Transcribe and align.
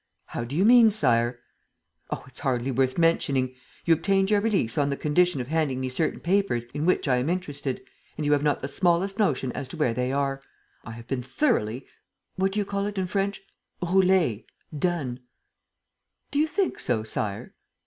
"How 0.25 0.43
do 0.45 0.55
you 0.55 0.65
mean, 0.65 0.89
Sire?" 0.89 1.39
"Oh, 2.09 2.23
it's 2.27 2.39
hardly 2.39 2.71
worth 2.71 2.97
mentioning! 2.97 3.53
You 3.85 3.93
obtained 3.93 4.31
your 4.31 4.41
release 4.41 4.75
on 4.75 4.89
the 4.89 4.97
condition 4.97 5.39
of 5.39 5.45
handing 5.49 5.79
me 5.79 5.89
certain 5.89 6.19
papers 6.21 6.65
in 6.73 6.87
which 6.87 7.07
I 7.07 7.17
am 7.17 7.29
interested 7.29 7.83
and 8.17 8.25
you 8.25 8.31
have 8.31 8.41
not 8.41 8.61
the 8.61 8.67
smallest 8.67 9.19
notion 9.19 9.51
as 9.51 9.67
to 9.67 9.77
where 9.77 9.93
they 9.93 10.11
are. 10.11 10.41
I 10.83 10.93
have 10.93 11.05
been 11.07 11.21
thoroughly 11.21 11.85
what 12.35 12.53
do 12.53 12.57
you 12.57 12.65
call 12.65 12.87
it, 12.87 12.97
in 12.97 13.05
French? 13.05 13.41
roulé 13.79 14.45
'done'!" 14.75 15.19
"Do 16.31 16.39
you 16.39 16.47
think 16.47 16.79
so, 16.79 17.03
Sire?" 17.03 17.53